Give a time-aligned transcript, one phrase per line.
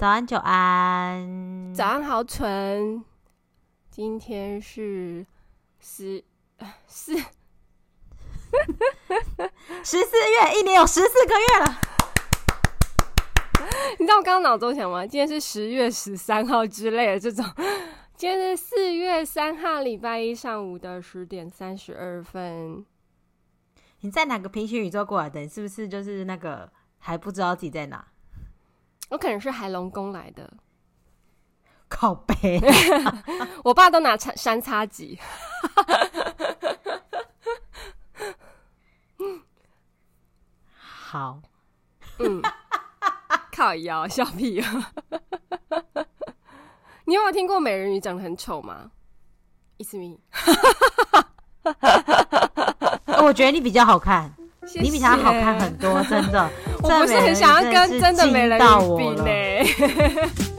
[0.00, 3.04] 早安，久安，早安，豪纯。
[3.90, 5.26] 今天是
[5.78, 6.24] 十
[6.86, 7.18] 四
[9.84, 11.78] 十四月，一年有十四个月了。
[14.00, 15.06] 你知道我刚刚脑中想吗？
[15.06, 17.44] 今天是十月十三号之类的这种。
[18.16, 22.86] 今天是四月三号，礼拜一上午的十点三十二分。
[24.00, 25.40] 你在哪个平行宇宙过来的？
[25.40, 28.06] 你是不是就是那个还不知道自己在哪？
[29.10, 30.50] 我可能是海龙宫来的，
[31.88, 32.60] 靠北。
[33.62, 35.18] 我爸都拿三叉戟。
[40.78, 41.40] 好，
[42.20, 42.40] 嗯，
[43.52, 44.92] 靠腰笑屁啊！
[47.04, 48.92] 你有没有听过美人鱼长得很丑吗
[49.78, 50.18] ？It's me。
[53.24, 56.48] 我觉得你比较好看，谢谢，你比他好看很多，真的。
[56.82, 60.49] 我不是很想要跟真的美人鱼比呢。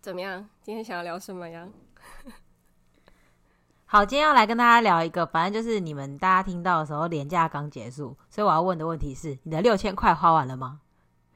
[0.00, 0.48] 怎么样？
[0.62, 1.68] 今天想要聊什么呀？
[3.84, 10.80] 好，今天要来跟大家聊一个，反正就是你们大家听到的时候，年假刚结束，所以我要问的问题是：你的六千块花完了吗？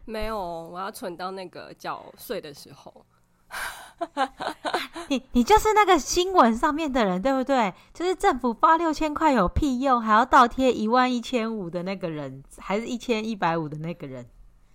[0.05, 3.05] 没有，我要存到那个缴税的时候。
[5.09, 7.73] 你你就是那个新闻上面的人，对不对？
[7.93, 14.27] 就是政府发六千块有屁用，还要倒贴一万一千五的那个人，还是一千一百五的那个人？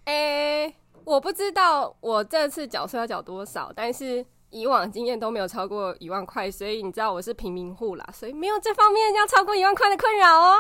[0.06, 0.76] 哎、欸。
[1.08, 10.58] 我不知道我这次缴税要缴多少，但是以往经验都没有超过一万块，所以你知道我是平民户啦，所以没有这方面要超过一万块的困扰哦。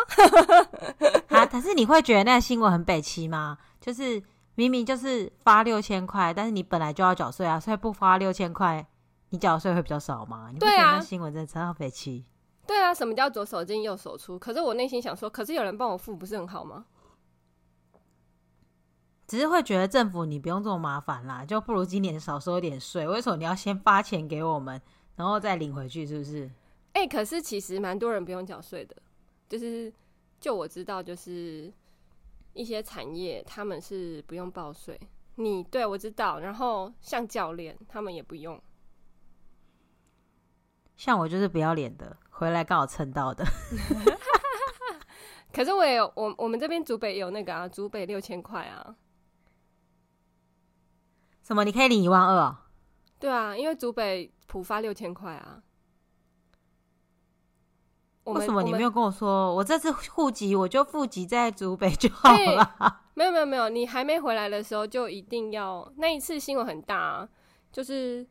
[1.35, 3.57] 啊，可是你会觉得那个新闻很北七吗？
[3.81, 4.23] 就是
[4.55, 8.87] 明明就是发六千块，但是你本来就要缴税啊，所以不发六千块，
[9.31, 10.47] 你缴税会比较少吗？
[10.53, 12.23] 你不觉得那新闻真的超北七？
[12.65, 14.39] 对啊，什么叫左手进右手出？
[14.39, 16.85] 可是我内心想说，可是有人帮我付，不是很好吗？
[19.27, 23.05] 只是会觉得政府你不用这么麻烦啦，就不如今年少收一点税。
[23.05, 24.81] 为什么你要先发钱给我们，
[25.17, 26.05] 然后再领回去？
[26.05, 26.49] 是不是？
[26.93, 28.95] 哎、欸，可是其实蛮多人不用缴税的，
[29.49, 29.93] 就是
[30.39, 31.71] 就我知道，就是
[32.53, 34.97] 一些产业他们是不用报税。
[35.35, 38.59] 你对我知道，然后像教练他们也不用，
[40.95, 43.45] 像我就是不要脸的，回来刚好蹭到的。
[45.53, 48.95] 可是我也有，我我们这边竹北有那个啊，竹北六千块啊。
[51.47, 51.63] 什么？
[51.63, 52.57] 你可以领一万二哦？
[53.19, 55.63] 对啊，因为竹北普发六千块啊。
[58.25, 59.55] 为什么你没有跟我说？
[59.55, 62.63] 我这次户籍我就户籍在竹北就好了。
[62.79, 62.93] 欸。
[63.13, 65.89] 没有没有没有，你还没回来的时候就一定要。
[65.95, 67.29] 那一次新闻很大啊，
[67.71, 68.27] 就是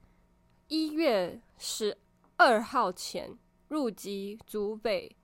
[0.69, 1.97] 一月十
[2.37, 3.35] 二号前
[3.69, 5.17] 入籍竹北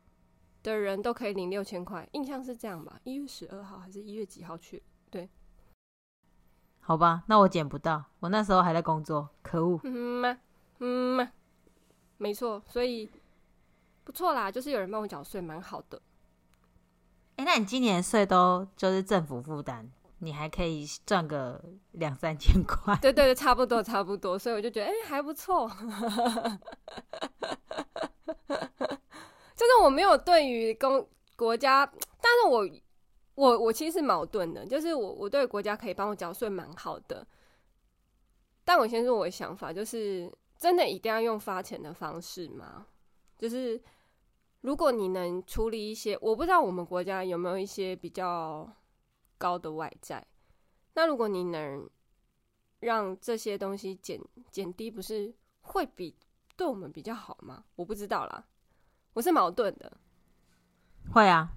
[0.63, 2.99] 的人都可以领六千块，印象是这样吧？
[3.05, 4.83] 一月十二号还是一月几号去？
[6.83, 6.85] 对。
[6.85, 9.81] 好吧，那我捡不到，我那时候还在工作，可恶。
[9.85, 10.37] 嗯嘛，
[10.81, 11.31] 嗯嘛，
[12.19, 13.09] 没错，所以
[14.03, 16.03] 不错啦，就是有人帮我缴税，蛮好的。
[17.37, 21.63] 哎、欸，那你今年税都就是政府负担，你还可以赚个
[21.93, 22.99] 两三千块。
[23.01, 25.71] 对对对，差不多差不多，所以我就觉得哎、欸、还不错。
[29.55, 31.87] 就是我没有对于公国家，
[32.21, 32.69] 但是我。
[33.35, 37.27] 我我其实是矛盾的，就是我我对国家可以帮我缴税蛮好的，
[38.65, 42.87] 但我先说我的想法，就是真的一定要用发钱的方式吗？
[43.39, 43.81] 就是
[44.61, 48.71] 如果你能处理一些，我不知道我们国家有没有一些比较
[49.39, 50.25] 高的外债，
[50.95, 51.89] 那如果你能
[52.81, 54.21] 让这些东西减
[54.51, 56.15] 减低，不是会比
[56.55, 57.65] 对我们比较好吗？
[57.77, 58.45] 我不知道啦，
[59.15, 59.97] 我是矛盾的。
[61.13, 61.51] 会啊，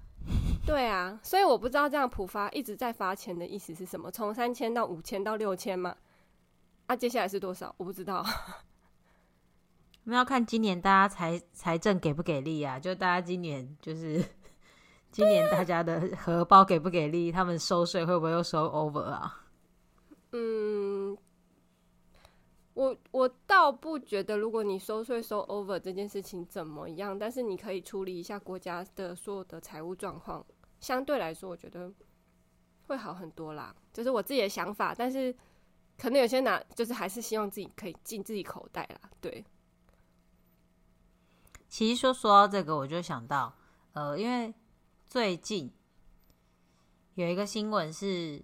[0.65, 4.09] 对啊，所以我不知道这样普发一直在发钱的意思是什么？
[4.09, 5.95] 从三千到五千到六千嘛？
[6.87, 7.73] 啊，接下来是多少？
[7.77, 8.25] 我不知道。
[10.05, 12.79] 我们要看今年大家财财政给不给力啊？
[12.79, 14.23] 就大家今年就是
[15.11, 17.31] 今年大家的荷包给不给力？
[17.31, 19.45] 他们收税会不会又收 over 啊？
[20.31, 21.17] 嗯，
[22.73, 30.45] 我我倒不觉得，如果你收税收 over 这件事情怎么样，但是你可以处理一下国家的所有的财务状况，
[30.85, 31.91] 相对来说，我觉得
[32.87, 33.75] 会好很多啦。
[33.91, 35.35] 就是我自己的想法，但是
[35.97, 39.09] 可能有些拿，就是还是希望自己可以进自己口袋啦。
[39.19, 39.43] 对，
[41.67, 43.55] 其实说说到这个，我就想到，
[43.93, 44.53] 呃，因为
[45.07, 45.73] 最近
[47.15, 48.43] 有一个新闻是。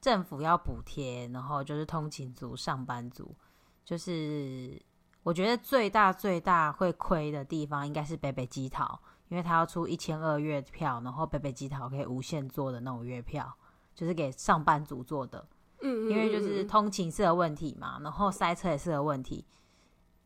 [0.00, 3.36] 政府要补贴，然后就是通勤族、上班族，
[3.84, 4.80] 就是
[5.22, 8.98] 我觉得最大最大会亏的地方应该是北北基桃，
[9.30, 13.50] 因为他要出一千二月票，然后北北基桃可以无限坐的那种月票，
[13.94, 15.48] 就是给上班族做的。
[15.80, 19.46] 嗯，因为就是通勤是个问题嘛，然后塞车也是个问题，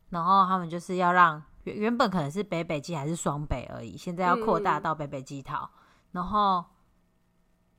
[0.09, 5.69] 然后他们就是要让原原本可能是北北基还是双北而已，现在要扩大到北北基桃，
[6.11, 6.65] 然后。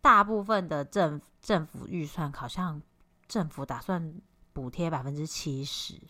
[0.02, 2.80] 大部分的政政府预算好像
[3.26, 4.14] 政府打算
[4.52, 6.00] 补贴百分之七十，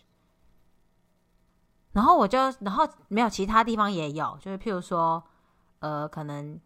[1.96, 5.25] 然后我就然后没有其他地方也有，就是譬如说，
[5.78, 6.60] 呃，可能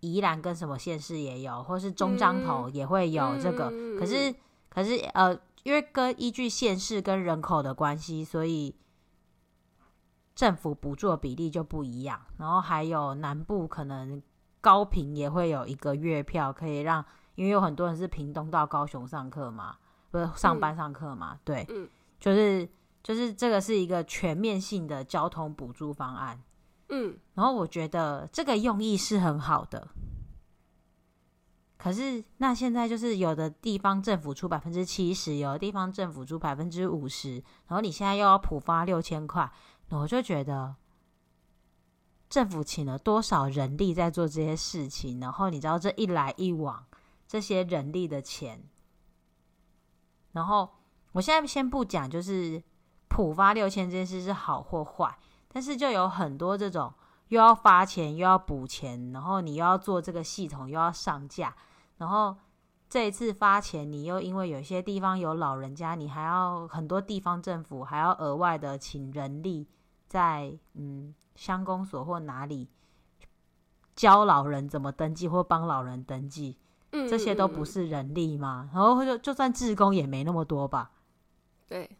[0.00, 4.34] 宜兰跟什么县市也有，或是中彰投也会有这个，可是
[4.68, 5.32] 可是呃，
[5.62, 8.74] 因为跟依据县市跟人口的关系，所以
[10.34, 14.20] 政府补助的比例就不一样，然后还有南部可能。
[14.58, 17.04] 高屏也会有一个月票，可以让，
[17.36, 19.76] 因为有很多人是屏东到高雄上课嘛，
[20.10, 21.88] 不是上班上课嘛，嗯、对，嗯、
[22.18, 22.68] 就是
[23.06, 26.42] 就是这个是一个全面性的交通补助方案，
[26.88, 29.90] 嗯，然后我觉得这个用意是很好的，
[31.78, 37.34] 可是那现在就是有的地方政府出百分之七十，有的地方政府出百分之五十，
[37.68, 39.48] 然后你现在又要普发六千块，
[39.90, 40.74] 我就觉得。
[42.28, 45.20] 政府请了多少人力在做这些事情？
[45.20, 46.84] 然后你知道这一来一往，
[47.28, 48.64] 这些人力的钱，
[50.32, 50.68] 然后
[51.12, 52.60] 我现在先不讲，就是
[53.08, 55.18] 普发六千这件事是好或坏，
[55.48, 56.92] 但是就有很多这种
[57.28, 61.54] 又要发钱又要补钱，然后你又要做这个系统又要上架，
[61.98, 62.36] 然后
[62.88, 69.66] 这一次发钱，你又因为有些地方有老人家，你还要很多地方政府还要额外的请人力
[70.06, 71.14] 在嗯。
[71.36, 72.66] 乡公所或哪里
[73.94, 76.56] 教老人怎么登记或帮老人登记，
[76.92, 78.70] 嗯，这些都不是人力吗？
[78.72, 80.92] 然后就就算志工也没那么多吧？
[81.68, 81.94] 对，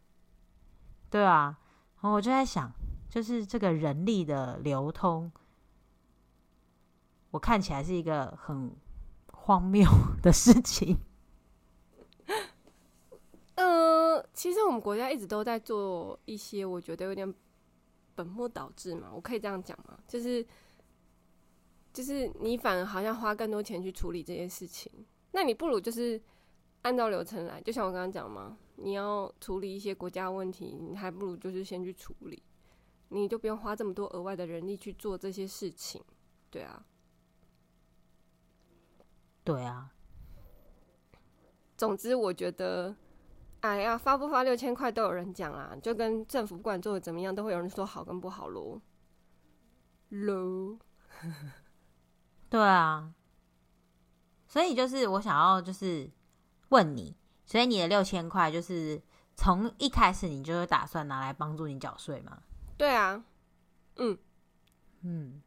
[1.16, 1.58] 对啊。
[2.02, 2.70] 然后我就在想，
[3.08, 5.32] 就是这个人力的流通，
[7.30, 8.70] 我看起来是一个很
[9.32, 9.88] 荒谬
[10.20, 10.98] 的事情。
[13.56, 17.34] 呃，其实我们国家一直都在做一些，我觉得有点。
[18.14, 19.98] 本末倒置嘛，我可以这样讲吗？
[20.08, 20.42] 就是，
[21.92, 24.90] 就是你反而好像花更多钱去处理这些事情，
[25.32, 26.18] 那你不如就是
[26.86, 32.40] 按照流程来，就像我刚刚讲嘛，你要处理一些国家问题，你还不如就是先去处理，
[33.08, 36.00] 你就不用花这么多额外的人力去做这些事情，
[36.48, 36.86] 对啊，
[39.42, 39.92] 对啊。
[41.76, 42.94] 总之，我觉得。
[43.60, 48.80] 哎呀，发不发六千块都有人讲啦，就跟政府不管做的怎么样，都会有人说好跟不好喽。
[50.10, 50.78] 喽，
[52.48, 53.12] 对啊，
[54.46, 56.08] 所以就是我想要就是
[56.68, 59.02] 问你，所以你的六千块就是
[59.34, 62.42] 从一开始你就是打算拿来帮助你缴税吗？
[62.76, 63.24] 对啊，
[63.96, 64.18] 嗯
[65.02, 65.42] 嗯，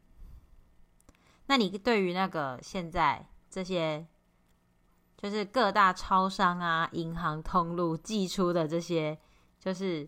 [1.47, 4.07] 那你对于那个现在这些。
[5.21, 9.19] 就是各大超商啊、银行通路寄出的这些，
[9.59, 10.07] 就是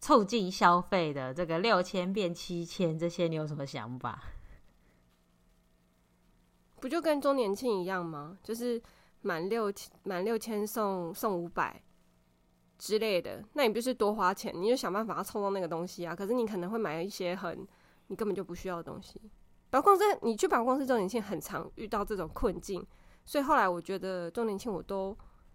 [0.00, 4.20] 促进消费的这个六千变七千，这些你有什么想法？
[6.80, 8.36] 不就跟周年庆一样吗？
[8.42, 8.82] 就是
[9.24, 11.82] 满六千满六千送送五百
[12.78, 14.52] 之类的，那你不是多花钱？
[14.54, 16.14] 你就想办法要凑到那个东西啊。
[16.14, 17.66] 可是你可能会买一些很
[18.06, 19.20] 你根本就不需要的东西。
[19.70, 22.86] 百货公司，你去百货公司周年庆很常遇到这种困境。
[23.24, 25.08] 所以后来我觉得周年庆我都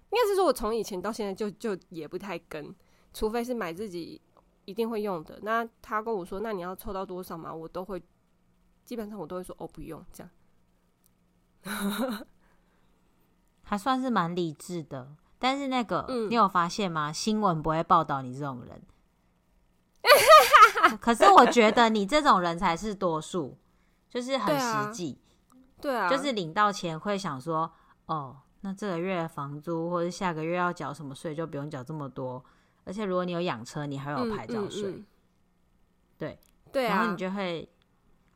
[0.09, 2.75] 应该是说，我从以前到现在就就也不太跟，
[3.13, 4.19] 除非是买自己
[4.65, 5.39] 一定会用的。
[5.43, 7.53] 那他跟我说，那你要凑到多少嘛？
[7.53, 8.01] 我都会
[8.83, 10.23] 基本上我都会说哦，不用这
[11.63, 12.25] 样，
[13.69, 15.15] 还算是蛮理智的。
[15.37, 17.13] 但是那个，嗯、你有发现吗？
[17.13, 18.81] 新闻不会报道你这种人。
[20.99, 23.55] 可是我觉得你这种人才是多数，
[24.09, 25.21] 就是很实际。
[25.79, 27.71] 对啊，就是领到钱会想说，
[28.07, 32.43] 哦，那这个月房租或者下个月要缴什么税，就不用缴这么多。
[32.85, 34.89] 而且如果你有养车，你还有牌照税。
[34.89, 35.05] 嗯嗯嗯、
[36.17, 36.39] 对
[36.71, 37.69] 对啊，然后你就会，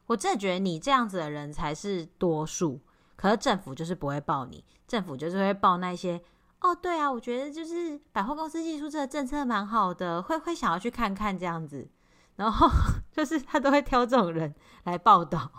[0.06, 2.80] 我真的觉得你这样子的人才是多数。
[3.16, 6.22] 可是政府就是不会报你，政府就是会报那些。
[6.62, 11.90] 哦，对啊，我觉得就是百货公司寄出这个政策蛮好的，会会想要去看看这样子，
[12.38, 12.68] 然后
[13.12, 14.56] 就是他都会挑这种人
[14.86, 15.52] 来报道。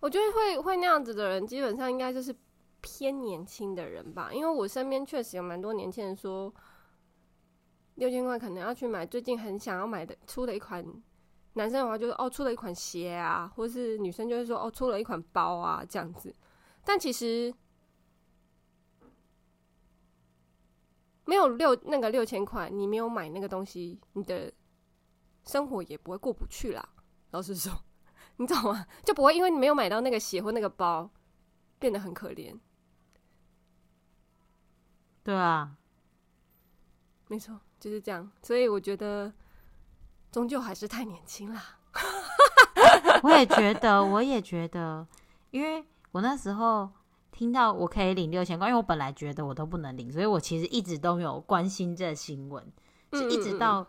[0.00, 2.36] 我觉得会会那样子的人，基本上应该就是
[2.82, 6.52] 偏年轻的人吧，因为我身边确实有蛮多年轻人说，
[7.94, 10.84] 六千块可能要去买最近很想要买的出了一款，
[11.54, 16.34] 男生的话就是哦出了一款鞋啊，或是女生就会说哦出了一款包啊这样子，
[16.84, 17.54] 但其实。
[21.26, 24.52] 没有六那个六千块，你没有买那个东西，你的
[25.46, 26.86] 生活也不会过不去啦。
[27.30, 27.72] 老实说，
[28.36, 28.86] 你懂吗？
[29.02, 31.10] 就不会因为你没有买到那个鞋或那个包，
[31.78, 32.54] 变得很可怜。
[35.22, 35.78] 对啊，
[37.28, 38.30] 没错，就是这样。
[38.42, 39.32] 所以我觉得，
[40.30, 41.78] 终究还是太年轻啦。
[43.24, 45.08] 我也觉得，我也觉得，
[45.52, 45.82] 因为
[46.14, 46.88] 我那时候。
[47.36, 52.64] 听到我可以领六千块，因为我本来觉得我都不能领，所以我其实一直都没有关心这新闻，
[53.12, 53.84] 是一直到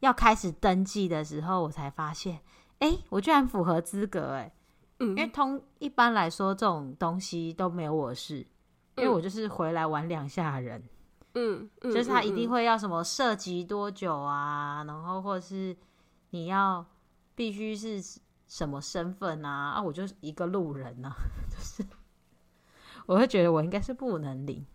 [0.00, 2.42] 要开始登记的时候，我才发现，
[2.80, 4.52] 哎、欸，我居然符合资格，哎，
[4.98, 8.46] 因为通一般来说这种东西都没有我事，
[8.96, 10.84] 因为我就是回来玩两下人，
[11.32, 15.74] 嗯，就是他一定会要什么涉及多久啊，然后或者是
[16.32, 16.84] 你要
[17.34, 17.98] 必须是
[18.50, 21.14] 什么身份啊，啊，我就是一个路人啊，
[21.48, 21.86] 就是。
[23.06, 24.66] 我会觉得我应该是不能领。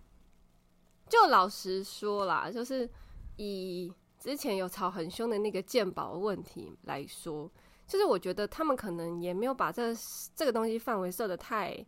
[1.09, 2.89] 就老实说啦，就是
[3.35, 7.51] 以之前有吵很凶的那个鉴宝问题来说，
[7.85, 9.93] 就是我觉得他们可能也没有把这
[10.33, 11.85] 这个东西范围设得太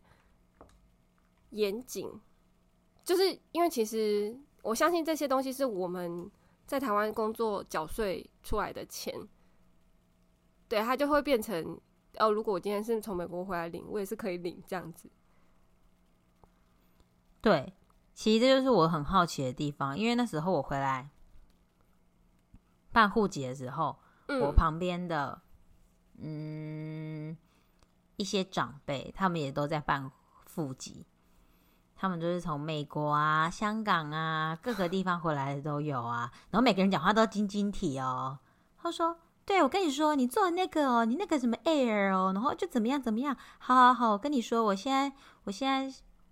[1.50, 2.08] 严谨。
[3.02, 6.30] 就是因为其实我相信这些东西是我们
[6.66, 9.14] 在台湾工作缴税出来的钱，
[10.68, 11.80] 对，它就会变成
[12.18, 15.10] 哦，如果我今天是从美国回来领，我也是可以领这样子。
[17.40, 17.72] 对，
[18.14, 21.08] 其实这就是我很好奇的地方，因为那时候我回来
[22.92, 25.40] 办户籍的时候，嗯、我旁边的
[26.18, 27.36] 嗯
[28.16, 30.10] 一些长辈，他们也都在办
[30.52, 31.06] 户籍，
[31.94, 38.40] 他们就是从美国啊、香港啊各个地方回来的都有啊，然后每个人讲话都晶晶体哦。
[38.76, 39.16] 他说
[39.48, 45.10] ：“对，我跟你说，你做那个哦，你那个什么 Air 哦，然后就怎么样怎么样，好好好，我跟你说，我现在
[45.44, 45.90] 我现在。”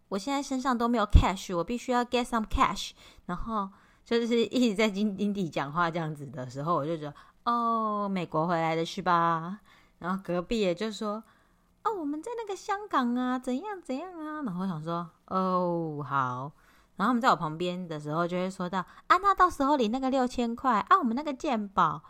[0.08, 2.92] 我现在身上都没有 cash，我必须要 get some cash。
[3.24, 3.68] 然后
[4.04, 9.58] 就是 一直在晶晶体讲话这样子的时候，我就觉得哦，美国回来的是吧？
[9.98, 11.24] 然后隔壁也就说
[11.82, 14.42] 哦，我们在那个香港啊，怎样怎样啊？
[14.42, 16.52] 然后我想说哦，好。
[16.94, 22.00] 然后他们在我旁边的时候就会说到啊，那到时候你那个六千块啊，我们那个健保。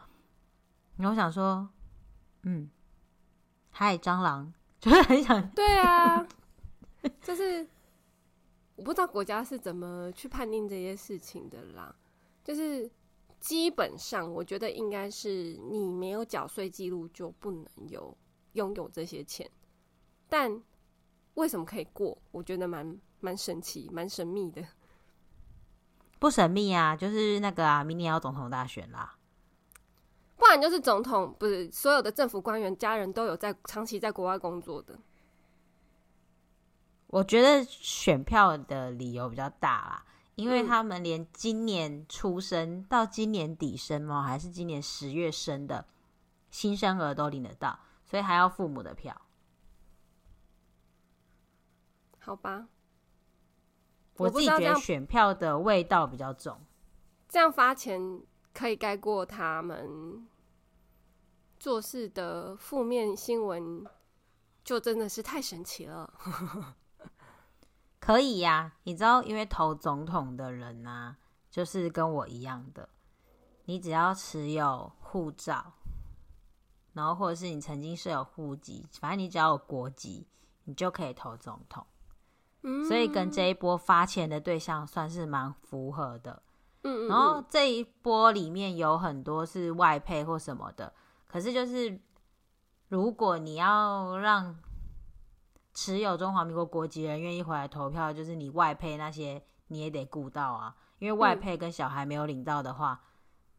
[0.96, 1.68] 然后我想说，
[2.42, 2.70] 嗯，
[3.70, 6.26] 嗨，蟑螂，就是很想对啊，
[7.22, 7.66] 就是。
[8.76, 11.96] 我不知道国家是怎么去判定这些事情的啦，
[12.44, 12.90] 就是
[13.40, 18.14] 基本上我觉得应该是你没有缴税记录就不能有
[18.52, 19.50] 拥有这些钱，
[20.28, 20.62] 但
[21.36, 22.18] 为什么可以过？
[22.32, 24.62] 我觉得蛮蛮神奇、蛮神秘的。
[26.18, 29.15] 不神秘啊，就是那个啊，明年要总统大选啦，
[30.36, 34.98] 不然就是总统不是所有的政府官员家人都有在长期在国外工作的。
[37.08, 44.22] 我觉得选票的理由比较大啦，因为他们连今年出生到今年底生吗？
[44.22, 45.86] 还是今年十月生的
[46.50, 49.18] 新生儿都领得到，所以还要父母的票。
[52.18, 52.66] 好吧，
[54.16, 56.60] 我自己觉得选票的味道比较重。
[57.28, 58.20] 这样发钱
[58.56, 60.26] 可以盖过他们
[61.60, 63.84] 做事的负面新闻，
[64.64, 66.10] 就真的是太神奇了。
[68.00, 71.18] 可以呀、你知道，因为投总统的人呢、啊，
[71.50, 72.88] 就是跟我一样的，
[73.66, 75.74] 你只要持有护照，
[76.94, 80.26] 然后或者是你曾经是有户籍，反正你只要有国籍，
[80.64, 81.86] 你就可以投总统。
[82.88, 86.42] 所以跟这一波发钱的对象算是蛮符合的。
[86.86, 90.92] 嗯，然后这一波里面有很多是外配或什么的，
[91.26, 92.00] 可是就是
[92.88, 94.56] 如果你要让。
[95.78, 103.04] 持有中华民国国籍人愿意回来投票，就是你外配那些你也得顾到啊，因为外配跟小孩没有领到的话，嗯、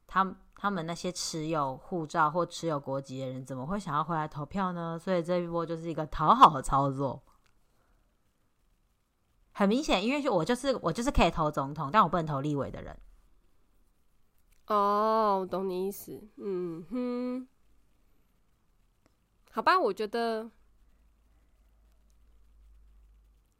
[0.08, 4.98] 他他们那些持有护照或持有国籍的人怎么会想要回来投票呢？
[4.98, 7.22] 所以这一波就是一个讨好的操作。
[9.52, 13.00] 很明显，因为我就是我就是可以投总统，但我不能投立委的人。
[14.68, 16.22] 哦，懂你意思。
[16.36, 17.48] 嗯哼，
[19.52, 20.52] 好吧，我觉得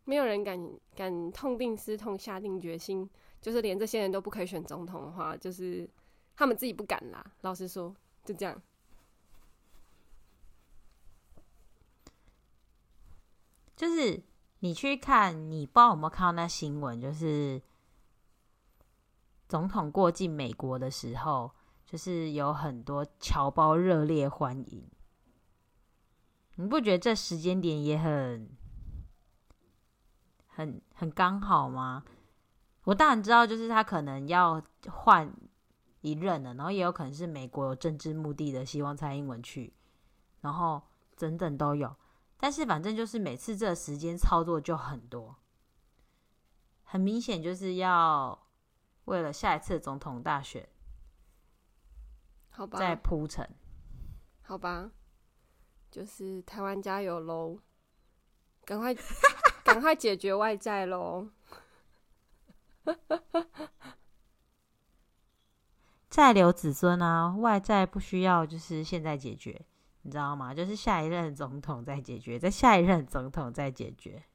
[0.04, 0.60] 没有人敢
[0.96, 3.10] 敢痛定思痛，下定决心，
[3.42, 5.90] 就是连这些人都不可以选总统的话，就是
[6.36, 7.26] 他们自己不敢啦。
[7.42, 7.96] 老实说，
[8.26, 8.62] 就这样。
[13.78, 14.22] 就是
[14.60, 17.62] 你去看，你不知道有没有看到那新闻，就是。
[19.48, 21.52] 总统过境美国的时候，
[21.86, 24.86] 就是有很多侨胞热烈欢迎。
[26.56, 28.50] 你不觉得这时间点也很、
[30.48, 32.04] 很、很刚好吗？
[32.84, 35.34] 我当然知道，就是他可能要换
[36.02, 39.74] 一任了，然后也有可能是美国有政治目的的，希望蔡英文去，
[40.42, 40.82] 然后
[41.16, 41.96] 等等都有。
[42.38, 45.38] 但是反正就是每次这时间操作就很多，
[46.84, 48.47] 很明显就是要。
[49.08, 50.68] 为了下一次总统大选，
[52.50, 53.50] 好吧，再铺陈，
[54.42, 54.92] 好吧，
[55.90, 57.60] 就是台湾加油喽！
[58.66, 58.94] 赶快，
[59.64, 61.30] 赶快解决外债喽！
[66.10, 69.66] 再留子孙啊，外债不需要，就是现在解决，
[70.02, 70.54] 你知道吗？
[70.54, 74.26] 就是下一任总统再解决，在下一任总统再解决。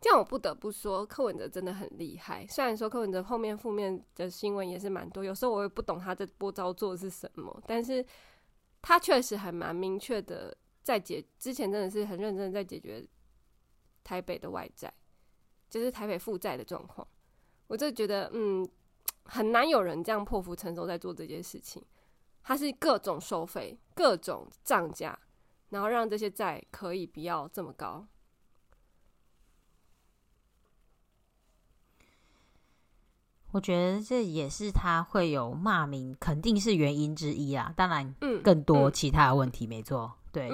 [0.00, 2.46] 这样我不得不说，柯文哲真的很厉害。
[2.46, 8.04] 虽然说柯文哲后面负面的新闻也是蛮多，有时候我也不懂他这波操作是什么，但是
[8.80, 11.24] 他确实还蛮明确的在解。
[11.38, 13.04] 之前真的是很认真在解决
[14.04, 14.92] 台北的外债，
[15.68, 17.06] 就是台北负债的状况。
[17.66, 18.66] 我就觉得，嗯，
[19.24, 21.84] 很难有人这样破釜沉舟在做这件事情。
[22.44, 25.18] 他是各种收费、各种涨价，
[25.68, 28.06] 然后让这些债可以不要这么高。
[33.50, 37.72] 我觉得这也是他会有骂名，肯定是原因之一啊。
[37.76, 40.50] 当然，更多其他的问题，没错，对。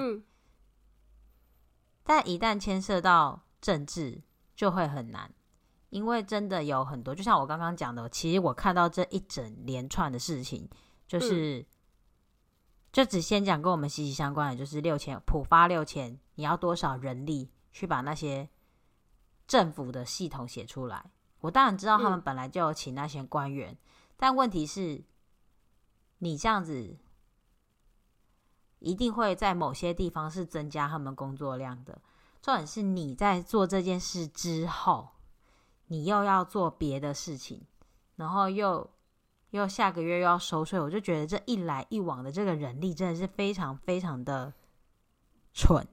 [2.03, 4.21] 但一旦牵涉到政治，
[4.55, 5.29] 就会很难，
[5.89, 10.69] 因为真的有很多，就像我刚刚讲的，其实我看到这一整连串的事情，
[11.07, 11.65] 就是，
[12.93, 18.47] 就只先讲跟我们息息相关的，就是六千普发六千，你要多少人力去把那些
[19.47, 21.11] 政府的系统写出来？
[21.45, 23.77] 我当然知道他们本来就有请那些官员，嗯、
[24.17, 25.03] 但问题是，
[26.17, 26.97] 你这样子
[28.79, 32.01] 一定会在某些地方是增加他们工作量的。
[32.41, 35.09] 重点是你在做这件事之后，
[35.85, 37.61] 你又要做别的事情，
[38.15, 38.89] 然后又
[39.51, 44.51] 又下个月又要收税，我就觉得这一来一往的这个人力真的是非常非常的
[45.53, 45.87] 蠢。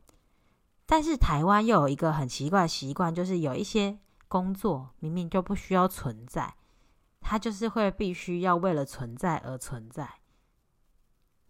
[0.87, 3.99] 但是台湾又有一个很奇怪的习惯，就是有一些。
[4.33, 6.57] 工作明明就不需要存在，
[7.21, 10.21] 他就是会必须要为了存在而存在。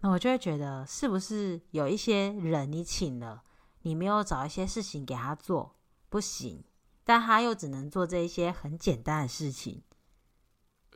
[0.01, 3.45] 那我就会觉得，是不是有一些人你请了，
[3.83, 5.77] 你没有找一些事情给他做，
[6.09, 6.65] 不行，
[7.05, 9.85] 但他又只能做这一些很简单的事情。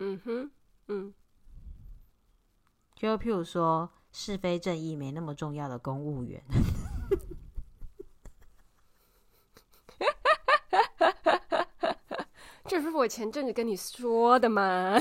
[0.00, 0.50] 嗯哼，
[0.88, 1.14] 嗯，
[2.96, 6.42] 就譬如说是非正义没那么重要的公务员。
[12.76, 14.98] 这不是我前阵子跟你说的吗？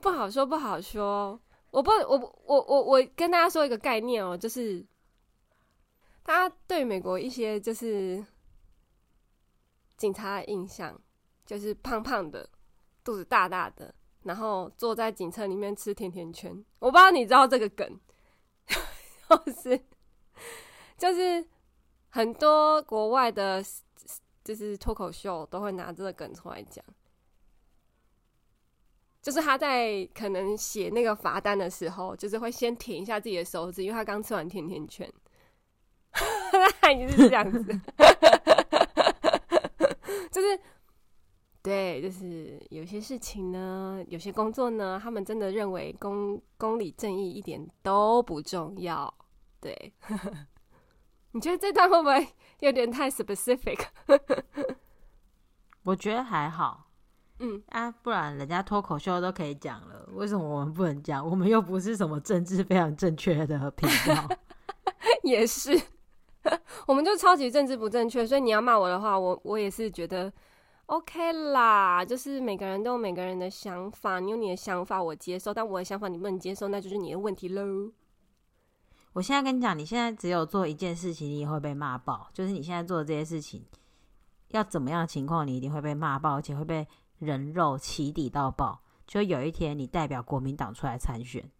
[0.00, 1.40] 不好说，不好说。
[1.70, 4.84] 我不，我我我我跟大家说一个概念哦，就是
[6.24, 8.26] 大家对美国一些就是
[9.96, 11.00] 警察的印象，
[11.46, 12.50] 就是胖胖的，
[13.04, 16.50] 肚子大大的，然后坐在警车里面吃甜甜圈。
[16.80, 18.00] 我不知道你知道这个梗，
[18.66, 19.80] 就是
[20.98, 21.46] 就是
[22.08, 23.64] 很多国外的。
[24.50, 26.84] 就是脱口秀都会拿这个梗出来讲，
[29.22, 35.08] 就是他在可能写那个罚单的时候，就是会先舔一下自己的手指，因为他刚吃完甜甜圈，
[36.10, 37.62] 他已经是这样子，
[40.32, 40.60] 就是
[41.62, 49.14] 对，就是有些事情呢，有些工作呢，他们真的认为公公理正义一点都不重要，
[49.60, 49.92] 对。
[51.32, 52.28] 你觉得这段会不会
[52.60, 53.78] 有点太 specific？
[55.84, 56.88] 我觉得还好，
[57.38, 61.26] 嗯啊，不然人家脱口秀都可以讲了，为什么我们不能讲？
[61.26, 64.28] 我们又不是什么政治非常正确的频道。
[65.22, 65.80] 也是，
[66.86, 70.32] 我们就超级政治不正确，所以你要骂我的话，我我也是觉得
[70.86, 72.04] OK 啦。
[72.04, 77.92] 就是每个人都有每个人的想法，你有你的想法，我接受；但我的想法你不能接受，那就是你的问题喽。
[79.12, 82.30] 我现在跟你讲，你现在只有做一件事情，你也会被骂爆。
[82.32, 83.64] 就是你现在做的这些事情，
[84.48, 86.86] 要怎么样的情况，你一定会被骂爆，而且会被
[87.18, 88.82] 人肉起底到爆。
[89.06, 91.50] 就有一天，你代表国民党出来参选。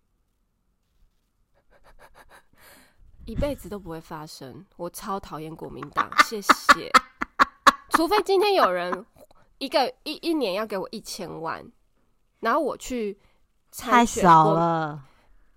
[3.26, 6.90] 一辈子都不会发生，我超讨厌国民党，谢谢。
[7.90, 9.04] 除非今天有人
[9.58, 11.64] 一个一一年要给我一千万，
[12.40, 13.18] 然后我去
[13.70, 15.04] 参选，太少了。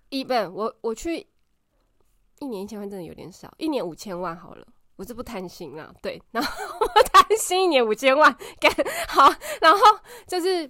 [0.10, 1.26] 一本，我我去
[2.44, 5.94] 一年一千万真的有点少，一年五千万好了，我是不贪心啊。
[6.02, 8.72] 对，然后 我贪心一年五千万，干
[9.08, 9.80] 好，然后
[10.28, 10.70] 就是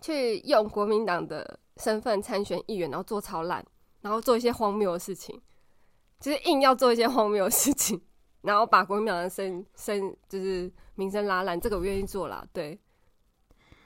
[0.00, 3.64] 去用国民党的身份参选议员，然后做超烂，
[4.00, 5.40] 然后做一些荒谬的事情。
[6.18, 7.98] 就是硬要做一些荒谬的事情，
[8.42, 12.44] 然后把国民党的声声就是名声拉烂，这个我愿意做啦。
[12.52, 12.78] 对，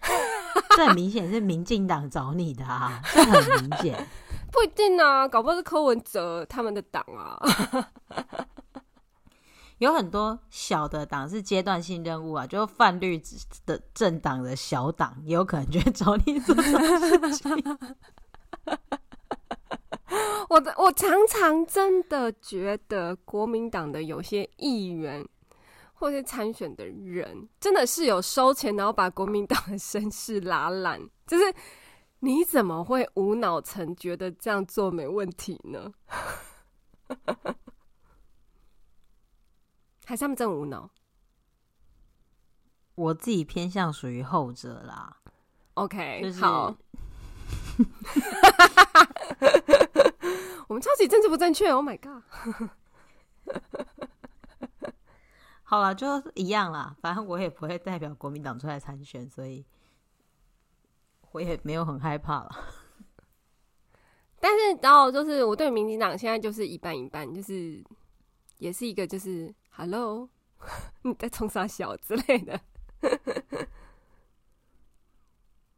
[0.76, 4.06] 这很明显是民进党找你的啊，这很明显。
[4.54, 7.42] 不一定啊，搞不好是柯文哲他们的党啊。
[9.78, 13.20] 有很多小的党是阶段性任务啊，就泛绿
[13.66, 17.52] 的政党的小党也有可能就会找你做事情。
[20.48, 25.26] 我的我常常真的觉得国民党的有些议员
[25.94, 31.00] 或者参选的人，真的是有收钱，然后把国民党的声势拉烂。
[31.26, 31.52] 就是
[32.24, 35.92] 你怎么会无脑层觉得这样做没问题呢？
[40.06, 40.88] 还是他们真无脑？
[42.94, 45.18] 我自己偏向属于后者啦。
[45.74, 46.74] OK，、就是、好。
[50.68, 52.22] 我们超级政治不正确，Oh my god！
[55.62, 59.66] 好了，就一样啦，反正我也不会代表国民党出来参选，所以
[61.34, 62.50] 我也没有很害怕了。
[64.38, 67.84] 但是，然后就是我对民进党现在就是一半一半，就是
[68.58, 70.30] 也是一个就是 Hello，
[71.02, 72.60] 你在冲啥小之类的。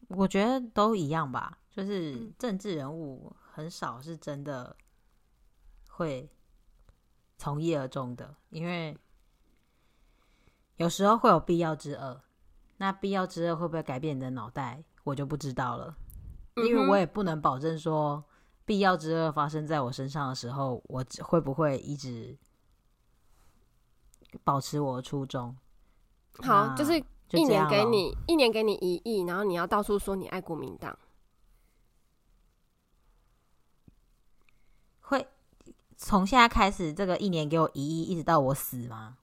[0.08, 4.76] 我觉得都一样吧，就是政治人物很少是真的。
[5.88, 6.30] 会
[7.38, 8.94] 从一而终的，因为
[10.76, 12.22] 有时候会有必要之恶。
[12.76, 15.96] 那必要之恶会不会改变你的脑袋，我就不知道了。
[16.56, 18.24] 因为我也不能保证说
[18.64, 22.36] 必要之恶发生在我身上的时候，我会不会一直
[24.42, 25.56] 保持我的初衷。
[26.38, 26.98] 好，就是
[27.30, 30.98] 一年给你一年给你一亿，然后你要到处说你爱国民党，
[35.00, 35.26] 会。
[35.98, 39.16] 从现在开始，这个一年给我一亿，一直到我死吗？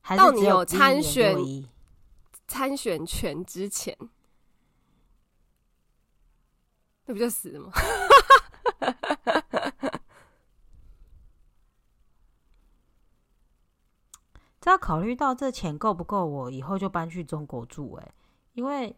[0.00, 1.36] 还是只有参选
[2.48, 3.96] 参选权之前，
[7.04, 7.70] 那不就死了吗？
[14.60, 17.92] 这要考虑到这钱够不够，我以后就搬去中国住。
[17.94, 18.12] 哎，
[18.54, 18.96] 因为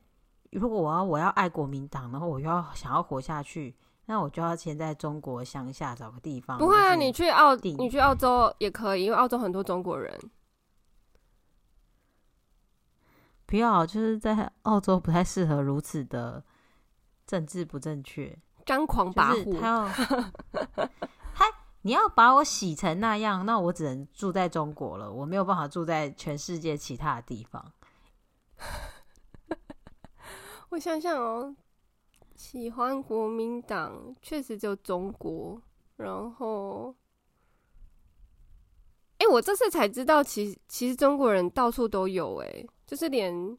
[0.51, 3.77] 如果我要我要爱国民党，然后我又要想要活下去。
[4.07, 6.59] 那我就要先在中国乡下找个地方。
[6.59, 10.19] 不会啊，你去澳，你去澳洲也可以，因为澳洲很多中国人。
[13.51, 16.45] 不要，就是在澳洲不太适合如此的
[17.27, 19.59] 政治不正确，张狂跋扈。
[19.59, 19.89] 他要，
[21.35, 21.45] 嗨，
[21.83, 27.73] 你要把我洗成那样，那我只能住在中国了，我没有办法住在全世界其他的地方。
[30.71, 31.57] 我想想哦。
[32.37, 35.61] 喜欢国民党确实就中国，
[35.97, 36.95] 然后，
[39.21, 43.59] 哎、我这次才知道其，其其实中国人到处都有，哎，就是连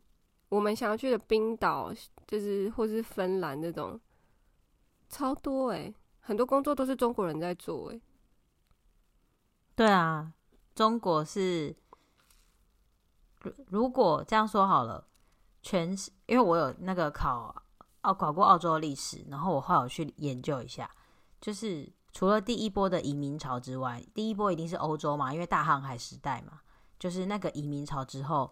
[0.49, 1.93] 我们想要去的冰岛，
[2.27, 3.99] 就是或是芬兰那种，
[5.07, 8.01] 超多哎，很多工作都是中国人在做，哎，
[9.75, 10.33] 对啊，
[10.73, 11.75] 中国是，
[13.41, 15.07] 如如果这样说好了，
[15.61, 17.55] 全是因为我有那个考。
[18.03, 20.89] 哦，搞过澳洲历史，然后我后来有去研究一下，
[21.39, 26.61] 就是除了第一波的移民潮之外，第一波一定是欧洲嘛，因为大航海时代嘛，
[26.99, 28.51] 就是那个移民潮之后，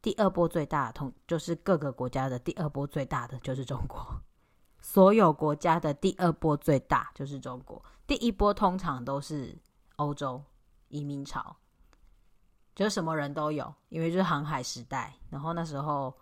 [0.00, 4.00] 第二波最大的同就是各个国家的第二波最大的就是中国，
[4.80, 9.58] 所有国家的第二波最大就是中国，第一波通常都是
[9.96, 10.42] 欧洲
[10.88, 11.56] 移民潮，
[12.74, 16.14] 就是什么人都有，因为就是航海时代，然后那时候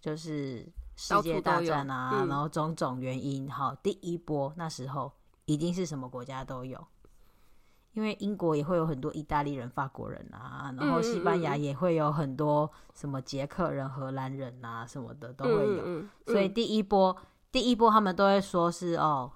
[0.00, 0.66] 就是。
[0.98, 5.12] 世界大战啊，嗯、然后种种原因，好，第一波那时候
[5.46, 6.86] 一定是什么国家都有，
[7.94, 15.76] 因为英国也会有很多意大利人、法国人啊，然后西班牙也会有很多什么捷克人、荷兰人啊什么的都会有。
[15.76, 17.16] 嗯嗯嗯、所以第一波，
[17.50, 19.32] 第一波他们都会说是哦，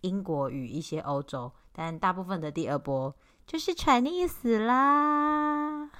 [0.00, 3.14] 英国与一些欧洲，但大部分的第二波
[3.46, 5.90] 就是 Chinese 啦。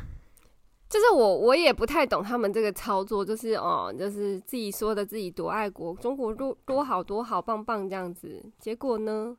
[0.88, 9.36] 就是我，我也不太懂他们这个操作，就是哦，就是自己说的自己多爱国，中国多多好多好棒棒这样子，结果呢，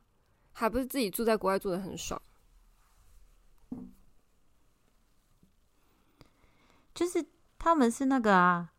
[0.52, 2.20] 还不是自己住在国外住的很爽。
[6.94, 7.24] 就是
[7.58, 8.72] 他们是那个啊，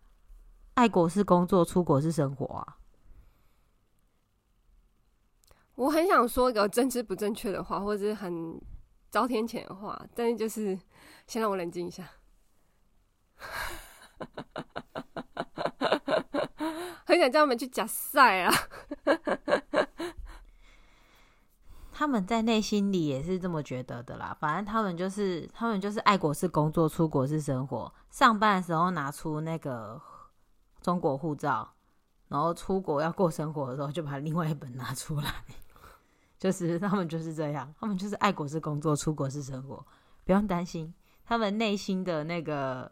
[0.75, 2.77] 爱国是工作，出国是生活啊。
[5.75, 8.61] 我很想说一个政治不正确的话，或者是很
[9.09, 10.77] 遭天谴的话，但是就是
[11.25, 12.07] 先让我冷静一下。
[17.05, 18.53] 很想叫他们去假赛啊！
[22.01, 24.35] 他们在内心里也是这么觉得的啦。
[24.39, 27.93] 反正他们就是，他们就是爱国是工作，出国是生活。
[28.09, 30.01] 上班的时候拿出那个
[30.81, 31.71] 中国护照，
[32.27, 35.31] 然后出国要过生活的时候就把另外一本拿出来。
[36.39, 39.85] 就是他们就是这样，他们就是爱国是工作，出国是生活。
[40.25, 40.91] 不用担心，
[41.23, 42.91] 他们内心的那个。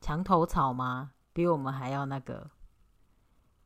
[0.00, 1.10] 墙头草吗？
[1.32, 2.48] 比我们还要那个，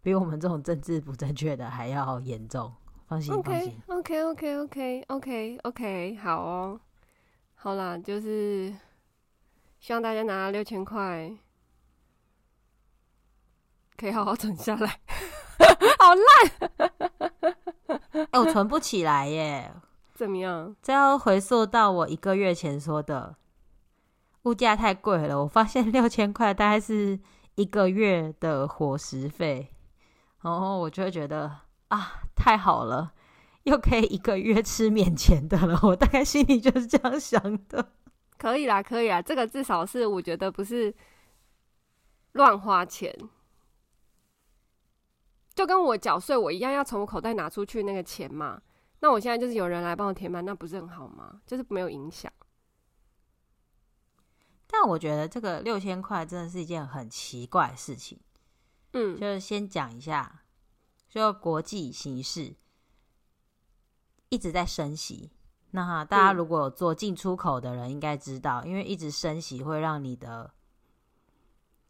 [0.08, 2.72] 比我们这种政治不正确的还要严重。
[3.06, 3.78] 放心，放心。
[3.88, 6.80] OK，OK，OK，OK，OK，好哦，
[7.54, 8.74] 好啦，就是
[9.78, 11.30] 希望大家拿六千块
[13.98, 14.98] 可以好好存下来。
[16.00, 16.24] 好烂
[16.78, 16.90] 烂！
[18.12, 19.70] 哎、欸，我存不起来耶。
[20.14, 20.74] 怎么样？
[20.80, 23.36] 这要回溯到我一个月前说的。
[24.44, 27.20] 物价太贵了，我发现六千块大概是
[27.56, 29.68] 一个月的伙食费，
[30.50, 33.12] 然后我就会觉得啊，太好了，
[33.64, 35.78] 又可以一个月吃免钱的了。
[35.82, 37.92] 我大概心里就是这样想的。
[38.38, 40.94] 可以啦，可以啦，这个至少是我觉得不是
[42.32, 43.14] 乱花钱，
[45.54, 48.62] 就跟我缴税我一样，要从我口袋拿出去那个钱嘛。
[49.00, 51.40] 那我现在就是有人来帮我填满，那不是很好吗？
[51.46, 52.32] 就是没有影响。
[54.66, 58.18] 但我觉得这个六千块真的是一件很奇怪的事情。
[58.92, 60.42] 嗯，就是先讲一下，
[61.08, 62.54] 就国际形势
[64.28, 65.30] 一直在升息。
[65.70, 70.50] 那大家如果有做进出口的人，应该知道，因为一直升息会让你的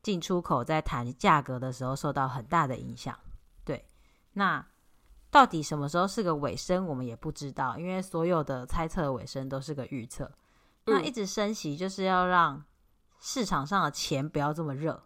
[0.03, 3.17] 进出口在谈价格的时候受到很大的影响。
[3.65, 3.87] 对，
[4.33, 4.67] 那
[5.31, 10.33] 到底什么时候是个尾声，我们也不知道，因为所有的猜测的尾声都是个预测。
[10.87, 12.65] 那一直升息就是要让
[13.21, 15.05] 市场上的钱不要这么热，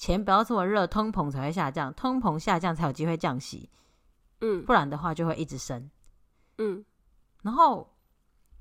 [0.00, 3.68] 钱不要这么热，通膨才会下降，通膨下降才有机会降息，
[4.40, 5.90] 嗯，不然的话就会一直升，
[6.56, 6.82] 嗯。
[7.42, 7.86] 然后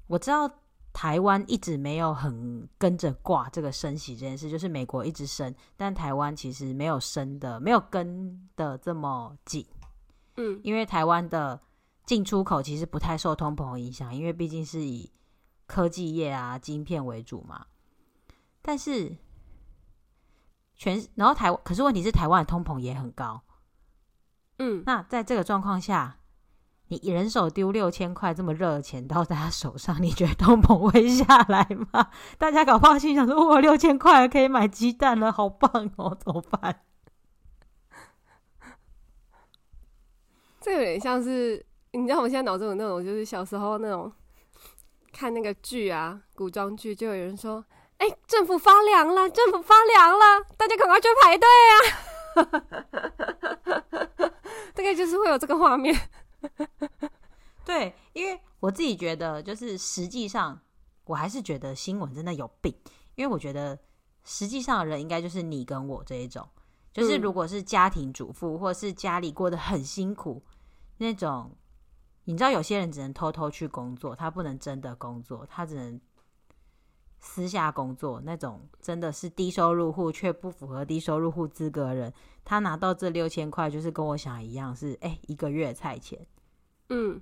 [0.07, 0.51] 我知道
[0.91, 9.65] 台湾一直没有很跟着挂这个升息这件事，就是美国一直升，但台湾其实没有升的，没有跟的这么紧，
[10.35, 11.57] 嗯，因为台湾的
[12.05, 15.09] 进出口其实不太受通膨影响，因为毕竟是以
[15.67, 17.65] 科技业啊，晶片为主嘛。
[18.61, 19.15] 但是
[20.79, 23.41] 全然后台湾，可是问题是台湾的通膨也很高，
[24.59, 26.19] 嗯，那在这个状况下，
[26.87, 32.09] 你人手丢六千块这么热的钱到大家手上，你觉得通膨会下来吗？
[32.37, 36.83] 大家搞不好心想说：“我六千块可以买鸡蛋了，好棒哦，怎么办？”
[40.61, 44.09] 这有点像是你知道，我现在脑中有那种，就是小时候那种
[45.11, 47.65] 看那个剧啊，古装剧，就有人说。
[47.99, 49.29] 哎、欸，政府发粮了！
[49.29, 50.45] 政府发粮了！
[50.55, 51.75] 大家赶快去排队啊！
[54.73, 55.93] 大概就是会有这个画面。
[57.65, 60.61] 对，因为我自己觉得，就是实际上，
[61.03, 62.73] 我还是觉得新闻真的有病。
[63.15, 63.77] 因为我觉得，
[64.23, 66.47] 实际上的人应该就是你跟我这一种，
[66.93, 70.41] 就是如果是家庭主妇，或是家里过得很辛苦
[70.99, 71.53] 那种，
[72.23, 75.99] 你知道，有些人只能偷偷去工作，他不能真的工作，他只能。
[77.21, 82.13] 私下工作那种真的是低收入户却不符合低收入户资格的人，
[82.45, 86.25] 他拿到这六千块，就是跟我想一样是，是、欸、哎一个月菜钱。
[86.87, 87.21] 嗯，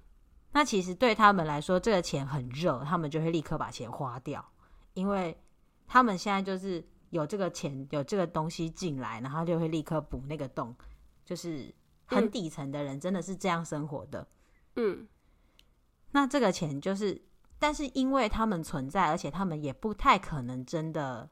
[0.52, 4.48] 那其实对他们来说，这个钱很热，他们就会立刻把钱花掉，
[4.94, 5.36] 因为
[5.88, 10.76] 他们现在就是有这个钱，有这个东西进来，然后就会立刻补那个洞。
[11.26, 11.74] 就是
[12.06, 14.28] 很底层的人真的是这样生活的。
[14.76, 15.08] 嗯，
[16.12, 17.20] 那这个钱就是。
[17.60, 21.30] 但是因为他们存在，而且他们也不太可能真的，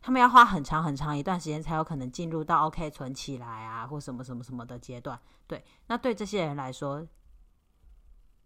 [0.00, 5.20] 他们要花很长很长一段时间才有可能进入到 OK 存起来啊，或什么什么什么的阶段。
[5.46, 7.06] 对，那对这些人来说，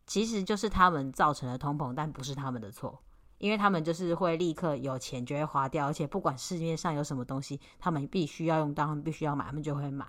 [0.06, 3.02] 其实就是他们造成了通膨，但不是他们的错，
[3.38, 10.06] 因为他们就是会立刻有钱就会花掉，而且不管市面上有什么东西，他们必须要用到，他们必须要买，他们就会买。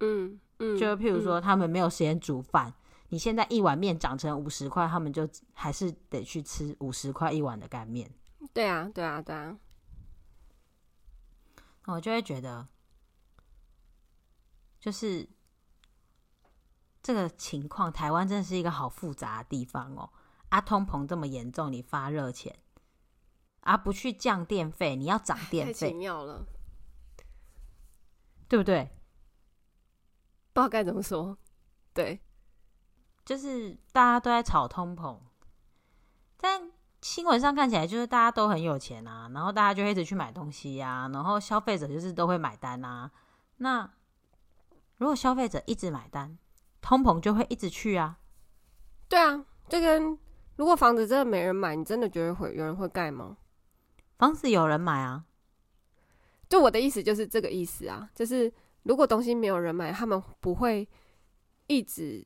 [0.00, 2.72] 嗯嗯，就譬如说，他们没有时间煮饭。
[3.08, 8.10] 你现在一碗面涨成五十块，他们就还是得去吃五十块一碗的干面。
[8.52, 9.58] 对啊，对啊，对啊。
[11.84, 12.66] 我就会觉得，
[14.80, 15.28] 就是
[17.00, 20.10] 这个情况，台湾真的是一个好复杂的地方哦。
[20.48, 22.58] 啊，通膨这么严重，你发热钱，
[23.60, 26.44] 啊，不去降电费，你要涨电费，太奇妙了，
[28.48, 28.90] 对不对？
[30.52, 31.38] 不知道该怎么说，
[31.92, 32.20] 对。
[33.26, 35.18] 就是大家都在炒通膨，
[36.36, 36.70] 但
[37.02, 43.10] 新闻上看起来就是大家都很有钱啊，然后大家就一直去买东西呀，然后消费者就是都会买单啊。
[43.56, 43.90] 那
[44.98, 46.38] 如果消费者一直买单，
[46.80, 48.16] 通膨就会一直去啊。
[49.08, 50.16] 对啊，这跟
[50.54, 53.36] 如果房子真的没人买，你真的觉得会有人会盖吗？
[54.18, 55.24] 房子有人买啊，
[56.48, 58.52] 就我的意思就是这个意思啊，就是
[58.84, 60.88] 如果东西没有人买，他们不会
[61.66, 62.24] 一直。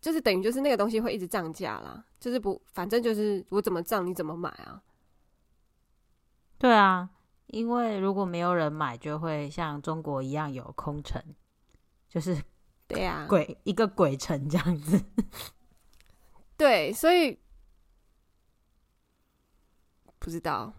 [0.00, 4.82] 就是等于就是那个东西会一直涨价啦，就是不，反正就是我怎么涨你怎么买啊？
[6.58, 7.10] 对啊，
[7.48, 11.22] 因为如果没有人买，就会像中国一样有空城，
[12.08, 12.42] 就是
[12.86, 15.04] 对呀，鬼一个鬼城这样子。
[16.56, 17.38] 对，所以
[20.18, 20.72] 不知道，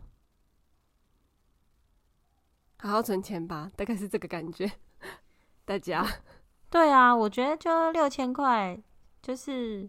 [2.77, 4.71] 好好存钱吧，大概是这个感觉。
[5.65, 6.05] 大家，
[6.69, 8.81] 对啊，我觉得就六千块。
[9.21, 9.88] 就是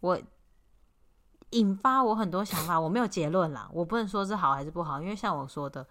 [0.00, 0.18] 我
[1.50, 5.86] 引发我很多想法，我没有结论啦，我不能说是好还是不好，因为像我说的，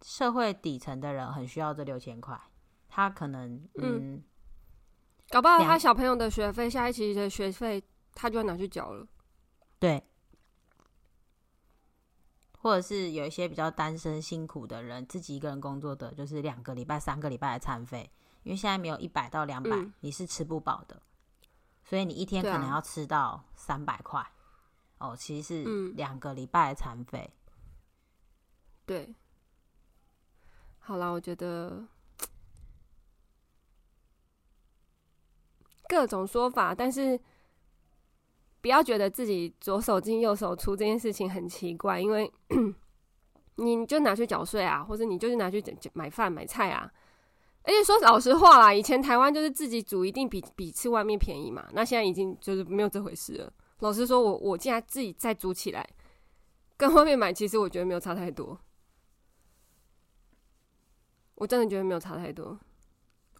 [0.00, 2.40] 社会底层的人很需要这六千块，
[2.88, 4.24] 他可能嗯，嗯，
[5.28, 7.82] 搞不好他小朋友的学费，下一期的学费
[8.14, 9.06] 他就要拿去缴了，
[9.78, 10.02] 对，
[12.58, 18.10] 或者是有一些比较单身辛苦的人，自己一个人工作的，就是两个礼拜、三个礼拜的餐费。
[18.42, 21.00] 因为现在没有一百到两百，嗯，你是吃不饱的，
[21.84, 24.24] 所以你一天可能要吃到三百块。
[24.98, 27.28] 哦，其实是两个礼拜的餐费。
[28.86, 29.14] 对，
[30.78, 31.84] 好啦，我觉得
[35.88, 37.20] 各种说法，但是
[38.60, 42.32] 不要觉得自己左手进右手出这件事情很奇怪，因为
[43.56, 45.62] 你就拿去缴税啊，或者你就是拿去
[45.94, 46.92] 买饭买菜啊。
[47.64, 51.64] 而且说老实话啦，以前台湾就是自己煮一定比比吃外面便宜嘛。
[51.72, 53.52] 那现在已经就是没有这回事了。
[53.78, 55.88] 老实说，我我现在自己再煮起来，
[56.76, 58.58] 跟外面买其实我觉得没有差太多。
[61.36, 62.58] 我真的觉得没有差太多。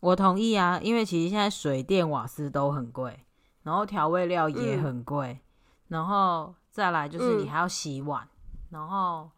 [0.00, 3.24] 我同意啊，因为其实现在水电瓦斯都很贵，
[3.64, 5.40] 然后调味料也很贵，嗯，
[5.88, 8.28] 然后再来就是你还要洗碗，嗯，
[8.70, 9.30] 然后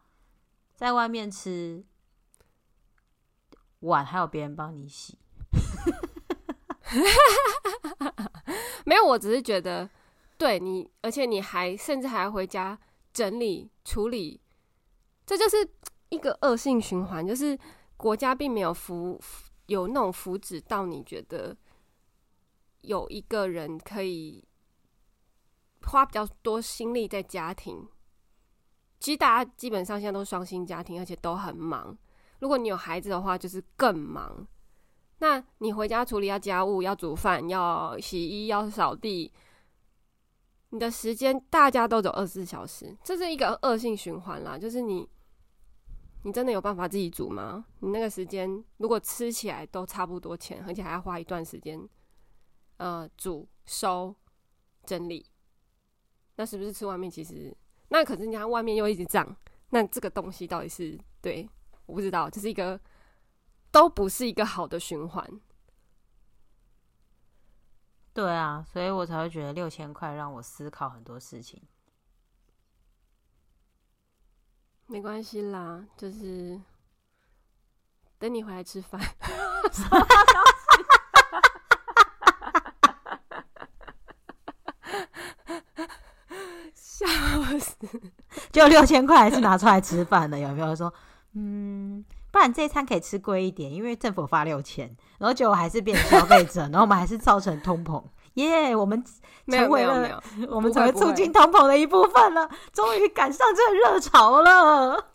[0.75, 1.83] 在外面吃。
[3.85, 5.17] 碗还有别人帮你洗，
[8.85, 9.89] 没有，我只是觉得，
[10.37, 12.77] 对你，而且你还甚至还要回家
[13.13, 14.41] 整理处理，
[15.25, 15.67] 这就是
[16.09, 17.57] 一个恶性循环，就是
[17.97, 19.19] 国家并没有扶
[19.67, 21.55] 有那种福祉到你觉得
[22.81, 24.43] 有一个人可以
[25.83, 27.87] 花比较多心力在家庭，
[28.99, 31.97] 其实大家基本上现在都是双薪家庭，而且都很忙。
[32.39, 34.47] 如果你有孩子的话，就是更忙。
[35.19, 39.31] 那你回家处理要家务、要煮饭、要洗衣、要扫地，
[40.69, 44.57] 你的时间大家都走二十四小时，这是一个恶性循环啦。
[44.57, 45.07] 就是你，
[46.23, 47.65] 你真的有办法自己煮吗？
[47.79, 51.87] 你那个时间如果吃起来都差不多钱，而且还要花一段时间，
[52.75, 54.13] 呃，煮、收、
[54.85, 55.25] 整理，
[56.35, 57.09] 那是不是吃外面？
[57.09, 57.55] 其实
[57.87, 59.33] 那可是人家外面又一直涨，
[59.69, 61.49] 那这个东西到底是对？
[61.85, 62.79] 我不知道，这是一个
[63.71, 65.41] 都不是一个好的循环。
[68.13, 71.61] 对啊，所以我才会觉得六千块让我思考很多事情。
[74.87, 76.61] 没关系啦，就是
[78.17, 79.01] 等你回来吃饭。
[86.73, 87.05] 笑
[87.59, 87.75] 死！
[88.53, 90.39] 就六千块还是拿出来吃饭的？
[90.39, 90.93] 有没有说？
[91.35, 94.87] 嗯，不然这一餐可以吃贵一点，因为政府发六千，
[95.19, 98.03] 然后结果还是变成消费者， 然后我们还是造成通膨。
[98.35, 99.03] 耶、yeah，我们
[99.47, 105.11] 成为了 我们成为促进通膨的一部分了，终于赶上这个热潮了。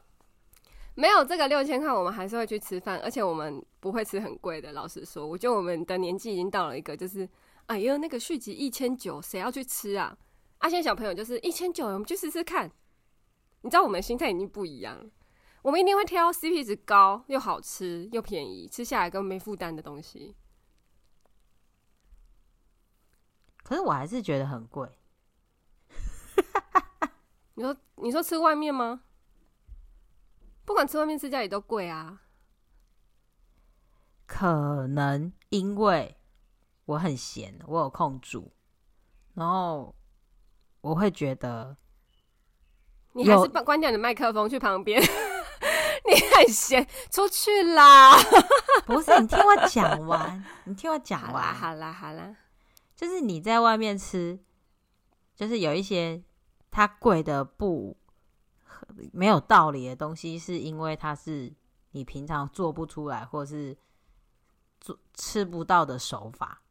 [0.95, 4.73] 没有这个六千块，我们还是会去吃饭，而且我们不会吃很贵的。
[4.73, 7.27] 老实说，我觉得我们的年纪已经到了一个，就是
[7.67, 10.15] 哎呦，那个续集一千九，谁要去吃啊？
[10.59, 12.71] 啊，现在小朋友就是一千九，我们去试试看。
[13.63, 15.05] 你知道我们的心态已经不一样了，
[15.63, 20.35] 我们一定会挑 CP 值高又好吃又便宜，吃下来更没负担的东西。
[23.63, 24.89] 可是我还是觉得很贵。
[27.55, 29.03] 你说，你说吃外面吗？
[30.65, 32.23] 不管吃外面吃家里都贵啊。
[34.27, 36.17] 可能因为
[36.87, 38.53] 我很闲，我有空煮，
[39.35, 39.95] 然后
[40.81, 41.77] 我会觉得，
[43.13, 45.03] 你还是关关掉你的麦克风去旁边。
[46.15, 48.17] 你很闲， 出去啦！
[48.87, 51.55] 不是，你听我讲完， 你听我讲完。
[51.55, 52.35] 好啦，好啦，
[52.95, 54.39] 就是你在外面吃，
[55.35, 56.23] 就是有一些
[56.71, 57.97] 它贵的不
[59.13, 61.53] 没有道理的东西，是因为它是
[61.93, 63.77] 你平常做不出来，或是。
[64.83, 66.63] 做吃不到的手法，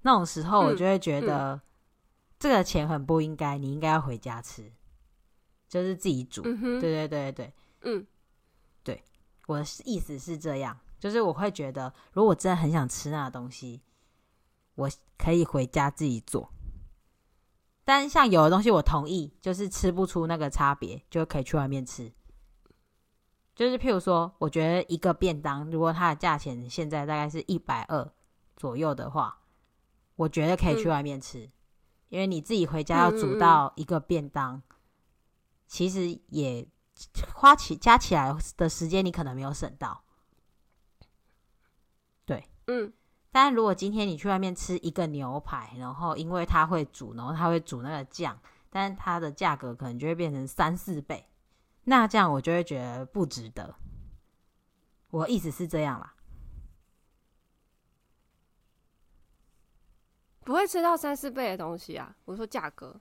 [0.00, 1.60] 那种时候我就会觉得
[2.38, 4.72] 这个钱很不应该，你应该要回家吃，
[5.68, 6.40] 就是自己煮。
[6.46, 7.52] 嗯，对对对对，
[7.88, 8.06] 嗯，
[8.82, 9.02] 对，
[9.46, 13.80] 我的意思是这样，就是我会觉得，如果我真的很想吃那个东西，
[14.74, 16.52] 我可以回家自己做。
[17.84, 22.12] 但像有的东西，我同意，就是吃不出那个差别，就可以去外面吃。
[23.54, 28.12] 就是譬如说，我觉得一个便当，如果它的价钱现在大概是一百二
[28.56, 29.40] 左右的话，
[30.16, 31.52] 我觉得可以去外面吃，嗯、
[32.10, 34.76] 因为你自己回家要煮到一个便当，嗯嗯
[35.66, 36.68] 其实也
[37.34, 40.04] 花起加起来的时间，你可能没有省到。
[42.24, 42.92] 对，嗯。
[43.30, 48.40] 但如果今天你去外面吃一个牛排，然后因为它会煮，然后它会煮那个酱，
[48.70, 51.28] 但是它的价格可能就会变成三四倍。
[51.84, 53.76] 那这样我就会觉得不值得。
[55.10, 56.14] 我意思是这样啦，
[60.40, 62.16] 不会吃到三四倍的东西啊。
[62.24, 62.98] 我说价格，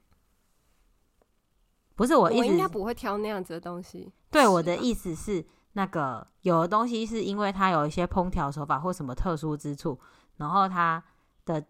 [1.97, 4.09] 不是我意思，我应该不会挑那样子的东西。
[4.31, 9.99] 对，我的意思是，那个有的东西是因为它有一些烹调手法或什么特殊之处，
[10.37, 11.03] 然后它
[11.43, 11.65] 的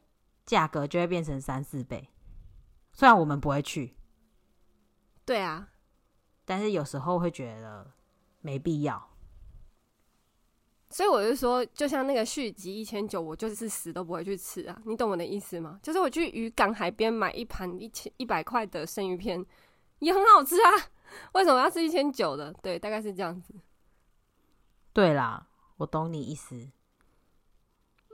[0.46, 2.10] 价格就会变成三四倍。
[2.92, 3.96] 虽然我们不会去，
[5.26, 5.70] 对啊。
[6.46, 7.86] 但是有时候会觉得
[8.42, 9.10] 没必要，
[10.90, 14.82] 所以我就说，就像那个续集一千九，我就是死都不会去吃啊！
[14.86, 15.78] 你懂我的意思吗？
[15.84, 19.46] 就是我去渔港海边买一盘一千一百块的生鱼片，
[20.00, 20.72] 也很好吃啊！
[21.34, 22.54] 为什么要吃一千九的？
[22.62, 23.54] 对，大概是这样子。
[24.94, 26.56] 对啦，我懂你意思。
[26.56, 26.72] 嗯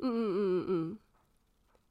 [0.01, 0.99] 嗯嗯嗯嗯。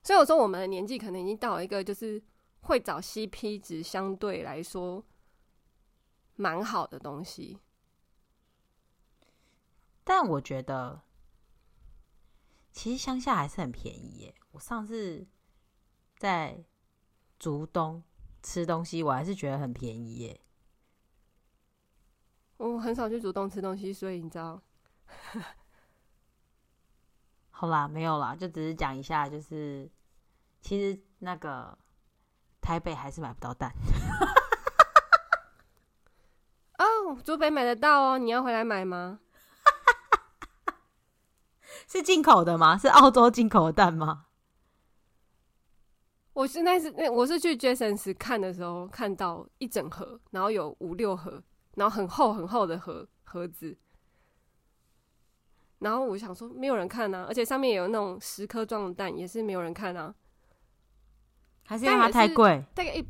[0.03, 2.23] 所以我说，我们的年纪可能已经到了一个，就是
[2.61, 5.05] 会找 CP 值相对来说。
[6.35, 7.59] 蛮好的东西，
[10.03, 11.03] 但我觉得
[12.73, 14.35] 其实乡下还是很便宜耶。
[14.53, 15.27] 我上次
[16.17, 16.65] 在
[17.39, 18.03] 竹东
[18.43, 20.41] 吃东西，我还是觉得很便宜耶。
[22.59, 24.61] 我很少去主动吃东西，所以你知道？
[27.51, 29.91] 好啦，没有啦，就只是讲一下，就是
[30.61, 31.79] 其实那个
[32.61, 33.73] 台北还是买不到蛋。
[36.79, 39.21] 哦竹北买得到哦，你要回来买吗？
[41.87, 42.77] 是进口的吗？
[42.79, 44.27] 是澳洲进口的蛋吗？
[46.33, 51.43] 我是那是那我是去 Jasons 看的时候看到一整盒，然后有五六盒，
[51.77, 53.77] 然后很厚很厚的盒盒子，
[55.79, 60.15] 然后我想说没有人看啊，而且上面也有那种十颗装的蛋，也是没有人看啊，
[61.67, 62.65] 还是因为它太贵？
[62.75, 63.07] 大概一，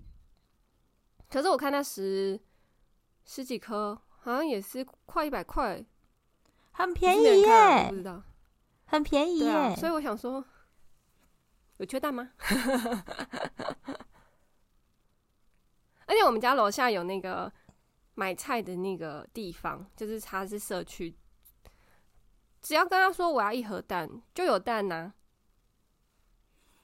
[1.31, 2.41] 可是我看它十。
[3.25, 5.81] 十几颗，好像也是快一百块，
[6.73, 7.87] 很便宜耶！
[7.89, 8.20] 不知道，
[8.87, 9.49] 很便宜耶。
[9.49, 10.45] 啊，所以我想说，
[11.83, 12.30] 有缺蛋吗？
[16.07, 17.53] 而且我们家楼下有那个
[18.14, 21.16] 买菜的那个地方，就是它是社区，
[22.61, 25.14] 只要跟他说我要一盒蛋，就有蛋呐，啊。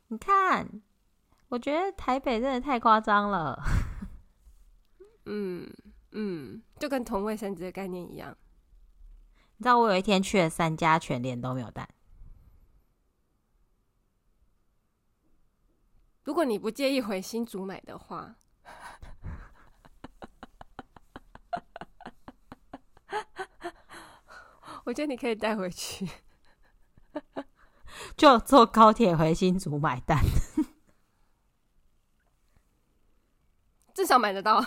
[0.09, 0.83] 你看，
[1.51, 3.63] 我觉得台北真的太夸张了。
[5.27, 5.73] 嗯。
[6.13, 8.37] 嗯，就跟同卫生纸的概念一样。
[9.59, 11.89] 你知道我有一天去了三家全联都没有蛋。
[16.29, 18.37] 如果你不介意回新竹买的话，
[24.85, 26.07] 我觉得你可以带回去，
[28.15, 30.19] 就坐高铁回新竹买单，
[33.95, 34.63] 至少买得到。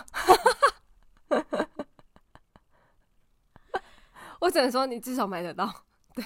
[4.40, 5.84] 我只能说，你至少买得到。
[6.12, 6.24] 对，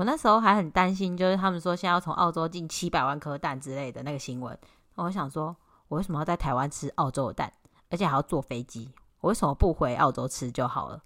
[0.00, 4.58] 我那时候还很担心，就是他们说现在要从澳洲进七百万颗蛋之类的那个新闻。
[4.94, 5.54] 我想说，
[5.88, 7.52] 我为什么要在台湾吃澳洲的蛋，
[7.90, 8.90] 而且还要坐飞机？
[9.20, 11.02] 我为什么不回澳洲吃就好了？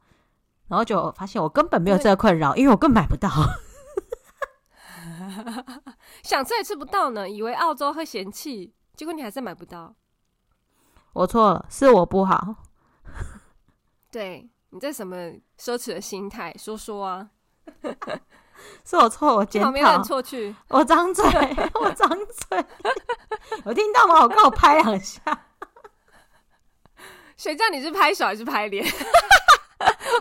[0.68, 3.28] 然后就发现我根本没有这个困扰，因为我根本买不到。
[6.22, 9.92] 想吃也吃不到呢，以为澳洲会嫌弃，结果你还是买不到。
[11.14, 12.54] 我错了，是我不好。
[14.12, 15.16] 对，你这什么
[15.58, 16.54] 奢侈的心态？
[16.56, 17.30] 说说啊！
[18.84, 19.66] 是我错，我检讨。
[19.66, 21.24] 旁边错去，我张嘴，
[21.80, 22.64] 我张嘴。
[23.66, 24.22] 有听到吗？
[24.22, 25.20] 我刚我拍两下。
[27.36, 28.84] 谁叫你是拍手还是拍脸？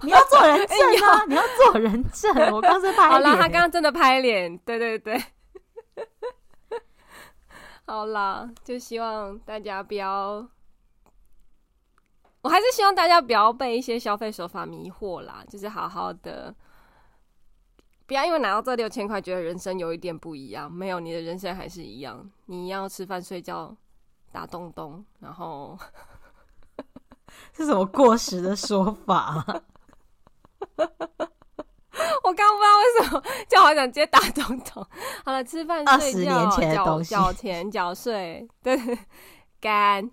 [0.02, 0.78] 你要做人证
[1.10, 1.24] 啊！
[1.28, 2.52] 你要做人证。
[2.52, 3.12] 我刚是拍脸。
[3.12, 4.58] 好了，他刚刚真的拍脸。
[4.60, 5.24] 对对对。
[7.86, 10.48] 好啦，就希望大家不要。
[12.42, 16.54] 我还是希望大家不要被一些消费手法迷惑啦，就是好好的，
[18.06, 20.72] 不要因为拿到这六千块，觉得人生有一点不一样。
[20.72, 23.76] 没有，你的人生还是一样，你要吃饭、睡觉、
[24.32, 25.78] 打东东，然后
[27.54, 29.46] 是什么过时的说法？
[32.24, 34.86] 我刚刚不知道为什么叫我想接打东东。
[35.26, 38.78] 好了，吃饭、睡觉、缴缴钱、缴税，对。
[39.62, 40.12] 干，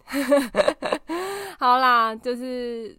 [1.58, 2.96] 好啦，就是，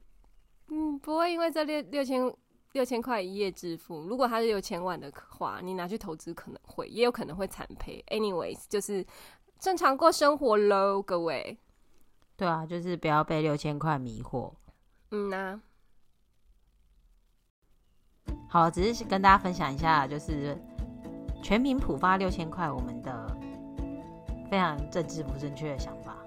[0.68, 2.30] 嗯，不会因为这六六千
[2.74, 4.02] 六千块一夜致富。
[4.02, 8.04] 如果他是六千万的话，你拿去投资可能会，也有可能会惨赔。
[8.08, 9.06] Anyways，就是
[9.60, 11.58] 正常过生活喽，各位。
[12.38, 14.54] 对啊，就是不要被六千块迷惑。
[15.12, 15.62] 嗯呐、啊。
[18.50, 20.58] 好，只是跟大家分享一下，就是
[21.44, 23.38] 全民普发六千块，我们的
[24.50, 26.18] 非常政治不正确的想法。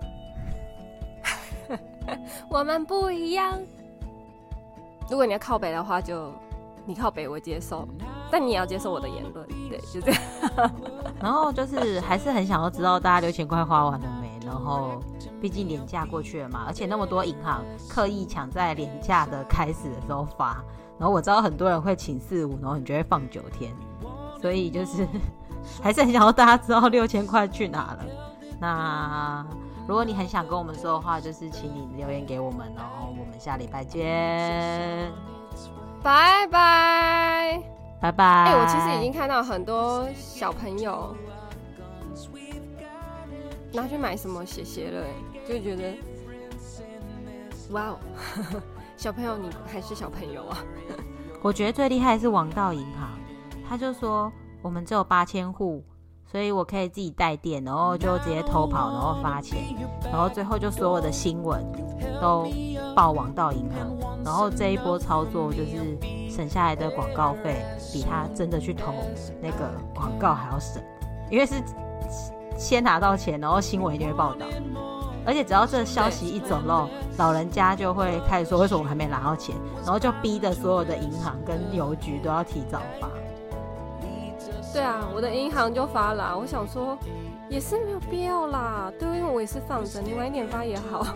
[2.51, 3.61] 我们不一样。
[5.11, 6.32] 如果你要靠北的话，就
[6.86, 7.86] 你靠北，我接受。
[8.30, 10.20] 但你也要接受我的言论，对，就这样。
[11.20, 14.34] 然后就是还是很想要知道大家六千块花完了没。
[14.44, 15.00] 然后
[15.40, 20.62] 毕竟连假过去了嘛，而且那么多银行刻意抢在连假的开始的时候发。
[20.98, 23.74] 然后我知道很多人会请四五，然后你就会放九天。
[24.40, 25.07] 所以就是
[25.82, 28.05] 还是很想要大家知道六千块去哪了。
[28.61, 29.46] 那。
[29.87, 33.14] 如果你很想跟我们说的话，就是请你留言给我们哦。
[33.18, 35.12] 我们下礼拜见，
[36.03, 37.62] 拜拜，
[38.01, 38.24] 拜拜。
[38.24, 41.14] 哎、欸，我其实已经看到很多小朋友
[43.72, 45.07] 拿去买什么鞋鞋了，
[45.47, 45.95] 就觉得
[47.70, 47.99] 哇哦，
[48.97, 50.59] 小朋友你还是小朋友啊。
[51.43, 53.11] 我觉得最厉害的是王道银行，
[53.68, 54.32] 他就说
[54.62, 55.85] 我们只有八千户。
[56.35, 59.57] 所以我可以自己带电，然后就直接偷跑，然后发钱，
[60.03, 61.64] 然后最后就所有的新闻
[62.20, 62.49] 都
[62.93, 65.97] 报网到银行，然后这一波操作就是
[66.28, 68.93] 省下来的广告费比他真的去投
[69.41, 70.82] 那个广告还要省，
[71.30, 71.55] 因为是
[72.59, 74.45] 先拿到钱，然后新闻一定会报道，
[75.24, 79.55] 而且只要这消息一走漏，老人家就会开始说为什么我还没拿到钱，
[79.85, 83.09] 然后就逼得所有的银行跟邮局都要提早发。
[84.75, 86.99] 对啊我的银行就发啦我想说
[87.49, 91.07] 也是没有必要啦对因为我也是放着你晚一点发也好。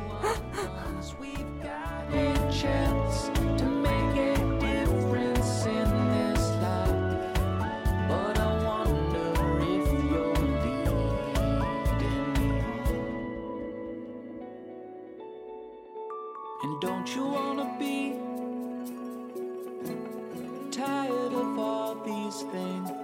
[22.52, 22.97] Things?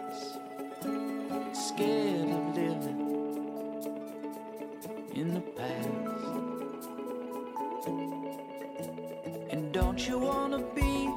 [10.09, 11.09] you wanna be.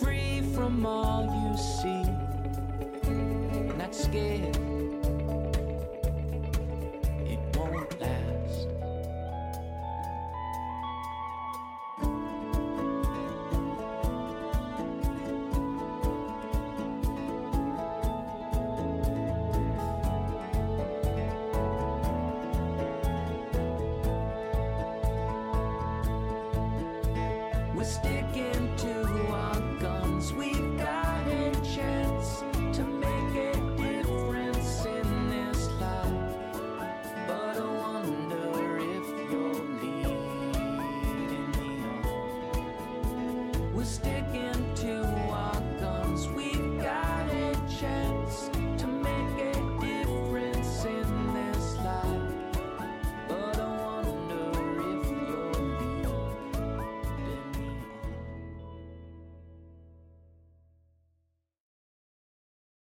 [0.00, 2.02] Free from all you see.
[3.76, 4.65] Not scared.